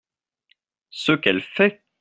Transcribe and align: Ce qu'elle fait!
Ce 0.89 1.11
qu'elle 1.11 1.43
fait! 1.43 1.83